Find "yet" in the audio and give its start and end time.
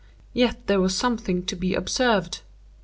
0.33-0.65